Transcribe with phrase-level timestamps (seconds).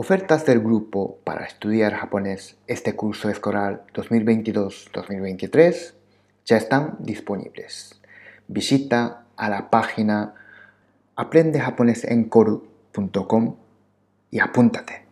[0.00, 5.94] Ofertas del grupo para estudiar japonés este curso escolar 2022-2023
[6.44, 8.00] ya están disponibles.
[8.46, 10.34] Visita a la página
[11.16, 13.56] aprendejaponesencoru.com
[14.30, 15.04] y apúntate.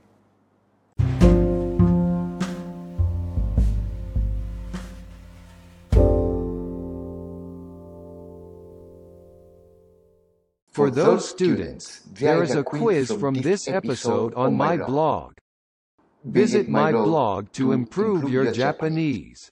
[10.76, 15.34] For those students, there is a quiz from this episode on my blog.
[16.24, 19.52] Visit my blog to improve your Japanese.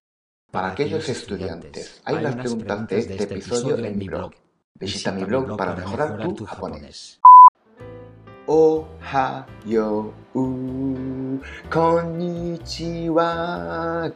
[0.52, 4.32] Para aquellos estudiantes, hay unas preguntas de este episodio en mi blog.
[4.80, 7.20] Visita mi blog para mejorar tu japonés.
[8.48, 13.30] O ha yo u konnichiwa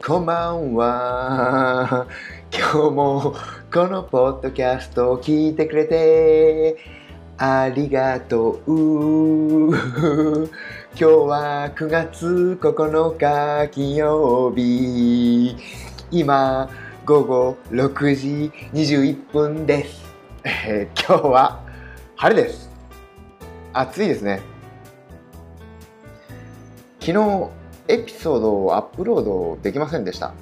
[0.02, 2.06] konbanwa
[2.50, 3.34] 今日も
[3.72, 6.76] このポッドキャストを聞いてくれて
[7.41, 9.71] ありがとう。
[9.71, 15.55] 今日は9月9日金曜日。
[16.11, 16.69] 今
[17.05, 20.03] 午後6時21分です、
[20.43, 21.61] え ー今日は
[22.17, 22.69] 晴れです。
[23.71, 24.41] 暑いですね。
[26.99, 27.49] 昨日
[27.87, 30.33] エピソードをアップロードできませんでした。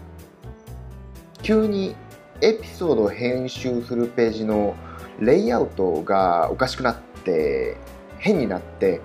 [1.44, 1.96] 急に
[2.42, 4.76] エピソード編集するページの
[5.20, 7.78] レイアウトがおかしくなって
[8.20, 9.02] 変になって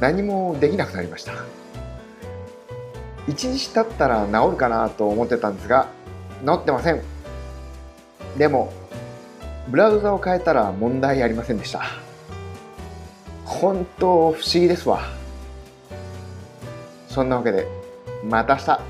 [0.00, 1.32] 何もできなくなりました。
[3.26, 5.88] 1日経ったら治るかなと思ってたんですが
[6.44, 7.00] 治ってません。
[8.36, 8.72] でも
[9.68, 11.82] ブラウザを変えたら問題ありませんでした。
[13.44, 15.00] 本当不思議ですわ。
[17.08, 17.66] そんなわけで
[18.24, 18.80] また明日。